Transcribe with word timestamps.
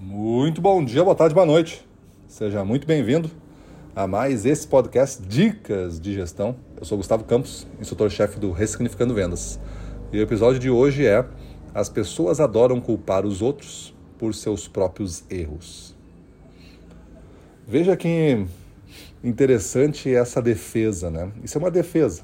Muito 0.00 0.60
bom 0.60 0.84
dia, 0.84 1.02
boa 1.02 1.16
tarde, 1.16 1.34
boa 1.34 1.44
noite. 1.44 1.84
Seja 2.28 2.64
muito 2.64 2.86
bem-vindo 2.86 3.28
a 3.96 4.06
mais 4.06 4.46
esse 4.46 4.64
podcast 4.64 5.20
Dicas 5.20 5.98
de 5.98 6.14
Gestão. 6.14 6.54
Eu 6.76 6.84
sou 6.84 6.96
Gustavo 6.96 7.24
Campos, 7.24 7.66
instrutor-chefe 7.80 8.38
do 8.38 8.52
Ressignificando 8.52 9.12
Vendas. 9.12 9.58
E 10.12 10.18
o 10.20 10.22
episódio 10.22 10.60
de 10.60 10.70
hoje 10.70 11.04
é 11.04 11.26
As 11.74 11.88
pessoas 11.88 12.38
adoram 12.38 12.80
culpar 12.80 13.26
os 13.26 13.42
outros 13.42 13.92
por 14.16 14.32
seus 14.36 14.68
próprios 14.68 15.24
erros. 15.28 15.96
Veja 17.66 17.96
que 17.96 18.46
interessante 19.24 20.14
essa 20.14 20.40
defesa, 20.40 21.10
né? 21.10 21.32
Isso 21.42 21.58
é 21.58 21.60
uma 21.60 21.72
defesa. 21.72 22.22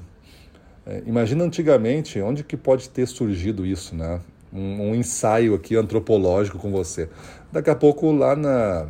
É, 0.85 1.03
imagina 1.05 1.43
antigamente, 1.43 2.21
onde 2.21 2.41
que 2.41 2.55
pode 2.55 2.89
ter 2.89 3.05
surgido 3.05 3.65
isso, 3.65 3.93
né? 3.93 4.21
Um, 4.55 4.91
um 4.91 4.95
ensaio 4.95 5.53
aqui 5.53 5.75
antropológico 5.75 6.57
com 6.57 6.71
você. 6.71 7.09
Daqui 7.51 7.69
a 7.69 7.75
pouco 7.75 8.11
lá 8.11 8.35
na, 8.35 8.87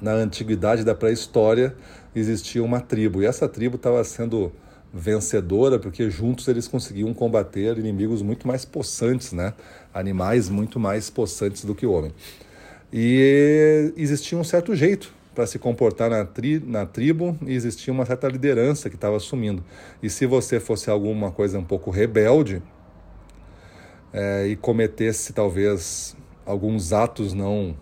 na 0.00 0.12
antiguidade 0.12 0.82
da 0.82 0.94
pré-história 0.94 1.76
existia 2.14 2.64
uma 2.64 2.80
tribo 2.80 3.22
e 3.22 3.26
essa 3.26 3.46
tribo 3.48 3.76
estava 3.76 4.02
sendo 4.02 4.50
vencedora 4.92 5.78
porque 5.78 6.08
juntos 6.08 6.48
eles 6.48 6.66
conseguiam 6.66 7.12
combater 7.12 7.76
inimigos 7.76 8.22
muito 8.22 8.48
mais 8.48 8.64
possantes, 8.64 9.32
né? 9.32 9.52
Animais 9.92 10.48
muito 10.48 10.80
mais 10.80 11.10
possantes 11.10 11.64
do 11.64 11.74
que 11.74 11.84
o 11.84 11.92
homem. 11.92 12.12
E 12.92 13.92
existia 13.96 14.38
um 14.38 14.44
certo 14.44 14.74
jeito 14.74 15.12
para 15.34 15.46
se 15.46 15.58
comportar 15.58 16.08
na, 16.08 16.24
tri, 16.24 16.58
na 16.64 16.86
tribo 16.86 17.38
e 17.46 17.52
existia 17.52 17.92
uma 17.92 18.06
certa 18.06 18.26
liderança 18.26 18.88
que 18.88 18.94
estava 18.94 19.16
assumindo. 19.16 19.62
E 20.02 20.08
se 20.08 20.24
você 20.24 20.58
fosse 20.58 20.88
alguma 20.88 21.30
coisa 21.30 21.58
um 21.58 21.64
pouco 21.64 21.90
rebelde 21.90 22.62
é, 24.16 24.46
e 24.46 24.56
cometesse 24.56 25.34
talvez 25.34 26.16
alguns 26.46 26.92
atos 26.94 27.34
não 27.34 27.76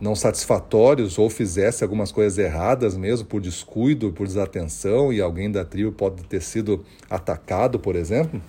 não 0.00 0.14
satisfatórios 0.14 1.18
ou 1.18 1.28
fizesse 1.28 1.82
algumas 1.82 2.12
coisas 2.12 2.38
erradas 2.38 2.96
mesmo 2.96 3.26
por 3.26 3.40
descuido, 3.40 4.12
por 4.12 4.28
desatenção 4.28 5.12
e 5.12 5.20
alguém 5.20 5.50
da 5.50 5.64
tribo 5.64 5.90
pode 5.90 6.22
ter 6.22 6.40
sido 6.40 6.84
atacado, 7.10 7.80
por 7.80 7.96
exemplo, 7.96 8.40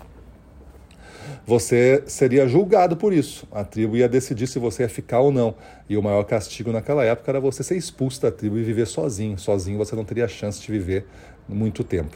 você 1.47 2.03
seria 2.05 2.47
julgado 2.47 2.95
por 2.95 3.11
isso. 3.11 3.47
A 3.51 3.63
tribo 3.63 3.97
ia 3.97 4.07
decidir 4.07 4.45
se 4.45 4.59
você 4.59 4.83
ia 4.83 4.89
ficar 4.89 5.21
ou 5.21 5.31
não. 5.31 5.55
E 5.89 5.97
o 5.97 6.03
maior 6.03 6.23
castigo 6.23 6.71
naquela 6.71 7.03
época 7.03 7.31
era 7.31 7.39
você 7.39 7.63
ser 7.63 7.75
expulso 7.75 8.21
da 8.21 8.31
tribo 8.31 8.59
e 8.59 8.63
viver 8.63 8.85
sozinho. 8.85 9.35
Sozinho 9.39 9.77
você 9.77 9.95
não 9.95 10.05
teria 10.05 10.27
chance 10.27 10.61
de 10.61 10.71
viver 10.71 11.07
muito 11.47 11.83
tempo. 11.83 12.15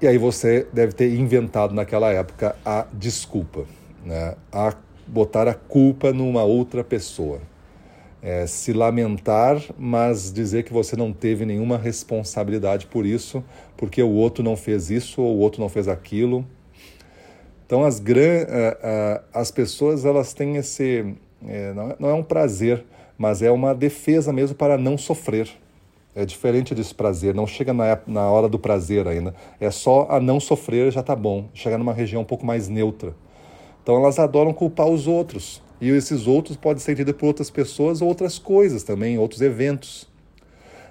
E 0.00 0.06
aí 0.06 0.18
você 0.18 0.66
deve 0.72 0.92
ter 0.92 1.14
inventado 1.14 1.74
naquela 1.74 2.10
época 2.10 2.56
a 2.64 2.86
desculpa, 2.92 3.64
né? 4.04 4.34
a 4.52 4.74
botar 5.06 5.48
a 5.48 5.54
culpa 5.54 6.12
numa 6.12 6.42
outra 6.42 6.82
pessoa. 6.82 7.40
É, 8.22 8.46
se 8.46 8.72
lamentar, 8.72 9.62
mas 9.78 10.32
dizer 10.32 10.64
que 10.64 10.72
você 10.72 10.96
não 10.96 11.12
teve 11.12 11.44
nenhuma 11.44 11.76
responsabilidade 11.76 12.86
por 12.86 13.04
isso, 13.04 13.44
porque 13.76 14.02
o 14.02 14.10
outro 14.10 14.42
não 14.42 14.56
fez 14.56 14.90
isso 14.90 15.20
ou 15.20 15.36
o 15.36 15.38
outro 15.40 15.60
não 15.60 15.68
fez 15.68 15.88
aquilo. 15.88 16.44
Então 17.66 17.84
as, 17.84 17.98
gran, 17.98 18.46
as 19.32 19.50
pessoas 19.50 20.06
elas 20.06 20.32
têm 20.32 20.56
esse 20.56 21.14
é, 21.46 21.70
é, 21.70 21.96
não 21.98 22.08
é 22.08 22.14
um 22.14 22.22
prazer, 22.22 22.84
mas 23.16 23.42
é 23.42 23.50
uma 23.50 23.74
defesa 23.74 24.32
mesmo 24.32 24.56
para 24.56 24.78
não 24.78 24.96
sofrer. 24.96 25.48
É 26.14 26.24
diferente 26.24 26.74
desse 26.74 26.94
prazer, 26.94 27.34
não 27.34 27.46
chega 27.46 27.72
na, 27.72 27.98
na 28.06 28.30
hora 28.30 28.48
do 28.48 28.58
prazer 28.58 29.08
ainda. 29.08 29.34
É 29.58 29.70
só 29.70 30.06
a 30.08 30.20
não 30.20 30.38
sofrer 30.38 30.92
já 30.92 31.00
está 31.00 31.16
bom, 31.16 31.48
chegar 31.52 31.76
numa 31.76 31.92
região 31.92 32.22
um 32.22 32.24
pouco 32.24 32.46
mais 32.46 32.68
neutra. 32.68 33.16
Então 33.82 33.96
elas 33.96 34.18
adoram 34.18 34.52
culpar 34.52 34.86
os 34.86 35.08
outros. 35.08 35.60
E 35.80 35.88
esses 35.88 36.26
outros 36.28 36.56
podem 36.56 36.80
ser 36.80 36.92
entendidos 36.92 37.18
por 37.18 37.26
outras 37.26 37.50
pessoas 37.50 38.00
ou 38.00 38.08
outras 38.08 38.38
coisas 38.38 38.84
também, 38.84 39.18
outros 39.18 39.40
eventos. 39.40 40.08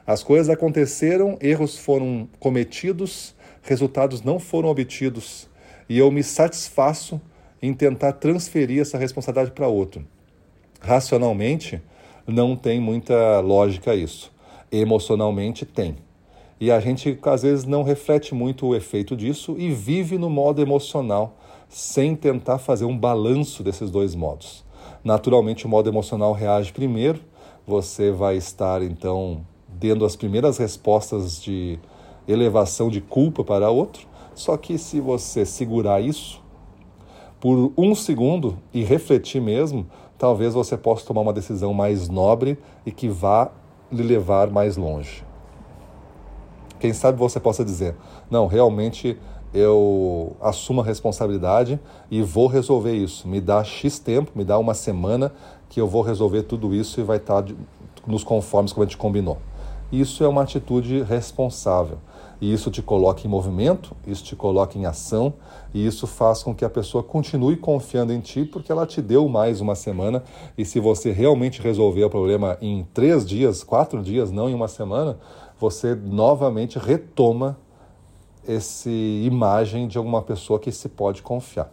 As 0.05 0.21
coisas 0.21 0.49
aconteceram, 0.49 1.37
erros 1.39 1.77
foram 1.77 2.27
cometidos, 2.37 3.33
resultados 3.61 4.21
não 4.21 4.39
foram 4.39 4.67
obtidos. 4.67 5.49
E 5.87 5.97
eu 5.97 6.11
me 6.11 6.21
satisfaço 6.21 7.21
em 7.61 7.73
tentar 7.73 8.11
transferir 8.11 8.81
essa 8.81 8.97
responsabilidade 8.97 9.51
para 9.51 9.67
outro. 9.69 10.05
Racionalmente, 10.81 11.81
não 12.27 12.57
tem 12.57 12.81
muita 12.81 13.39
lógica 13.39 13.95
isso. 13.95 14.32
Emocionalmente, 14.75 15.67
tem. 15.67 15.97
E 16.59 16.71
a 16.71 16.79
gente, 16.79 17.19
às 17.21 17.43
vezes, 17.43 17.63
não 17.63 17.83
reflete 17.83 18.33
muito 18.33 18.65
o 18.65 18.75
efeito 18.75 19.15
disso 19.15 19.55
e 19.59 19.69
vive 19.69 20.17
no 20.17 20.31
modo 20.31 20.63
emocional 20.63 21.37
sem 21.69 22.15
tentar 22.15 22.57
fazer 22.57 22.85
um 22.85 22.97
balanço 22.97 23.61
desses 23.61 23.91
dois 23.91 24.15
modos. 24.15 24.65
Naturalmente, 25.03 25.67
o 25.67 25.69
modo 25.69 25.87
emocional 25.87 26.33
reage 26.33 26.73
primeiro, 26.73 27.19
você 27.67 28.09
vai 28.11 28.35
estar 28.35 28.81
então 28.81 29.45
dando 29.67 30.05
as 30.05 30.15
primeiras 30.15 30.57
respostas 30.57 31.39
de 31.39 31.77
elevação 32.27 32.89
de 32.89 32.99
culpa 32.99 33.43
para 33.43 33.69
outro. 33.69 34.07
Só 34.33 34.57
que 34.57 34.79
se 34.79 34.99
você 34.99 35.45
segurar 35.45 36.01
isso 36.01 36.41
por 37.39 37.71
um 37.77 37.93
segundo 37.93 38.57
e 38.73 38.83
refletir 38.83 39.39
mesmo, 39.39 39.85
talvez 40.17 40.55
você 40.55 40.75
possa 40.75 41.05
tomar 41.05 41.21
uma 41.21 41.33
decisão 41.33 41.75
mais 41.75 42.09
nobre 42.09 42.57
e 42.85 42.91
que 42.91 43.07
vá 43.07 43.51
lhe 43.93 44.03
levar 44.03 44.49
mais 44.49 44.77
longe. 44.77 45.23
Quem 46.79 46.93
sabe 46.93 47.17
você 47.17 47.39
possa 47.39 47.63
dizer: 47.63 47.95
não, 48.29 48.47
realmente 48.47 49.17
eu 49.53 50.35
assumo 50.41 50.81
a 50.81 50.83
responsabilidade 50.83 51.79
e 52.09 52.21
vou 52.21 52.47
resolver 52.47 52.93
isso. 52.93 53.27
Me 53.27 53.39
dá 53.39 53.63
X 53.63 53.99
tempo, 53.99 54.31
me 54.35 54.43
dá 54.43 54.57
uma 54.57 54.73
semana 54.73 55.31
que 55.69 55.79
eu 55.79 55.87
vou 55.87 56.01
resolver 56.01 56.43
tudo 56.43 56.73
isso 56.73 56.99
e 56.99 57.03
vai 57.03 57.17
estar 57.17 57.45
nos 58.05 58.23
conformes 58.23 58.73
como 58.73 58.83
a 58.83 58.87
gente 58.87 58.97
combinou. 58.97 59.37
Isso 59.91 60.23
é 60.23 60.27
uma 60.27 60.41
atitude 60.41 61.03
responsável. 61.03 61.99
E 62.43 62.51
isso 62.51 62.69
te 62.69 62.81
coloca 62.81 63.25
em 63.25 63.29
movimento, 63.29 63.95
isso 64.05 64.21
te 64.21 64.35
coloca 64.35 64.77
em 64.77 64.85
ação, 64.85 65.33
e 65.73 65.87
isso 65.87 66.05
faz 66.05 66.43
com 66.43 66.53
que 66.53 66.65
a 66.65 66.69
pessoa 66.69 67.01
continue 67.01 67.55
confiando 67.55 68.11
em 68.11 68.19
ti, 68.19 68.43
porque 68.43 68.69
ela 68.69 68.85
te 68.85 69.01
deu 69.01 69.29
mais 69.29 69.61
uma 69.61 69.75
semana. 69.75 70.21
E 70.57 70.65
se 70.65 70.77
você 70.77 71.13
realmente 71.13 71.61
resolver 71.61 72.03
o 72.03 72.09
problema 72.09 72.57
em 72.59 72.85
três 72.93 73.25
dias, 73.25 73.63
quatro 73.63 74.03
dias, 74.03 74.29
não 74.29 74.49
em 74.49 74.53
uma 74.53 74.67
semana, 74.67 75.17
você 75.57 75.95
novamente 75.95 76.77
retoma 76.77 77.57
essa 78.45 78.89
imagem 78.89 79.87
de 79.87 79.97
alguma 79.97 80.21
pessoa 80.21 80.59
que 80.59 80.69
se 80.69 80.89
pode 80.89 81.21
confiar. 81.21 81.71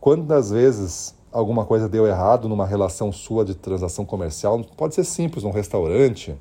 Quantas 0.00 0.50
vezes 0.50 1.14
alguma 1.30 1.66
coisa 1.66 1.86
deu 1.86 2.06
errado 2.06 2.48
numa 2.48 2.64
relação 2.64 3.12
sua 3.12 3.44
de 3.44 3.54
transação 3.54 4.06
comercial, 4.06 4.58
pode 4.74 4.94
ser 4.94 5.04
simples, 5.04 5.44
num 5.44 5.50
restaurante, 5.50 6.34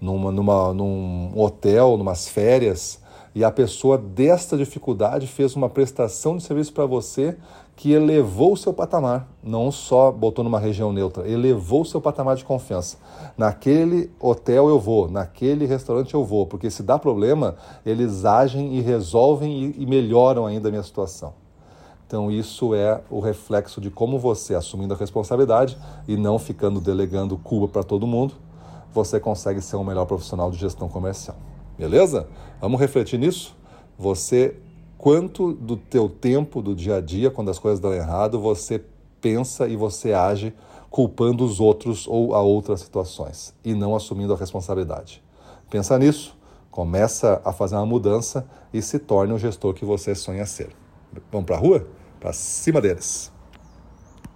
numa, 0.00 0.30
numa, 0.30 0.72
num 0.72 1.32
hotel, 1.34 1.96
numas 1.96 2.28
férias, 2.28 3.00
e 3.34 3.44
a 3.44 3.50
pessoa 3.50 3.96
desta 3.96 4.56
dificuldade 4.56 5.26
fez 5.26 5.54
uma 5.54 5.68
prestação 5.68 6.36
de 6.36 6.42
serviço 6.42 6.72
para 6.72 6.86
você 6.86 7.36
que 7.76 7.92
elevou 7.92 8.54
o 8.54 8.56
seu 8.56 8.72
patamar, 8.72 9.28
não 9.40 9.70
só 9.70 10.10
botou 10.10 10.42
numa 10.42 10.58
região 10.58 10.92
neutra, 10.92 11.28
elevou 11.28 11.82
o 11.82 11.84
seu 11.84 12.00
patamar 12.00 12.34
de 12.34 12.44
confiança. 12.44 12.96
Naquele 13.36 14.10
hotel 14.18 14.68
eu 14.68 14.80
vou, 14.80 15.08
naquele 15.08 15.64
restaurante 15.64 16.14
eu 16.14 16.24
vou, 16.24 16.44
porque 16.44 16.68
se 16.72 16.82
dá 16.82 16.98
problema, 16.98 17.54
eles 17.86 18.24
agem 18.24 18.74
e 18.74 18.80
resolvem 18.80 19.66
e, 19.66 19.82
e 19.84 19.86
melhoram 19.86 20.44
ainda 20.44 20.66
a 20.66 20.72
minha 20.72 20.82
situação. 20.82 21.34
Então, 22.04 22.30
isso 22.30 22.74
é 22.74 23.00
o 23.10 23.20
reflexo 23.20 23.80
de 23.80 23.90
como 23.90 24.18
você, 24.18 24.54
assumindo 24.54 24.94
a 24.94 24.96
responsabilidade 24.96 25.78
e 26.08 26.16
não 26.16 26.38
ficando 26.38 26.80
delegando 26.80 27.36
culpa 27.36 27.68
para 27.68 27.82
todo 27.84 28.06
mundo, 28.06 28.34
você 28.92 29.20
consegue 29.20 29.60
ser 29.60 29.76
um 29.76 29.84
melhor 29.84 30.06
profissional 30.06 30.50
de 30.50 30.58
gestão 30.58 30.88
comercial. 30.88 31.36
Beleza? 31.78 32.28
Vamos 32.60 32.80
refletir 32.80 33.18
nisso? 33.18 33.56
Você 33.98 34.56
quanto 34.98 35.52
do 35.52 35.76
teu 35.76 36.08
tempo 36.08 36.60
do 36.60 36.74
dia 36.74 36.96
a 36.96 37.00
dia, 37.00 37.30
quando 37.30 37.50
as 37.50 37.58
coisas 37.58 37.78
dão 37.78 37.94
errado, 37.94 38.40
você 38.40 38.82
pensa 39.20 39.68
e 39.68 39.76
você 39.76 40.12
age 40.12 40.52
culpando 40.90 41.44
os 41.44 41.60
outros 41.60 42.06
ou 42.08 42.34
a 42.34 42.40
outras 42.40 42.80
situações 42.80 43.54
e 43.64 43.74
não 43.74 43.94
assumindo 43.94 44.32
a 44.32 44.36
responsabilidade. 44.36 45.22
Pensa 45.70 45.98
nisso, 45.98 46.36
começa 46.70 47.40
a 47.44 47.52
fazer 47.52 47.76
uma 47.76 47.86
mudança 47.86 48.48
e 48.72 48.82
se 48.82 48.98
torne 48.98 49.32
o 49.32 49.38
gestor 49.38 49.74
que 49.74 49.84
você 49.84 50.14
sonha 50.14 50.46
ser. 50.46 50.70
Vamos 51.30 51.46
para 51.46 51.56
a 51.56 51.58
rua? 51.58 51.86
Para 52.18 52.32
cima 52.32 52.80
deles. 52.80 53.32